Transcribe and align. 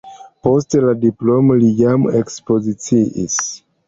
Post 0.45 0.77
la 0.85 0.93
diplomo 1.03 1.57
li 1.63 1.69
jam 1.81 2.07
ekspoziciis. 2.21 3.37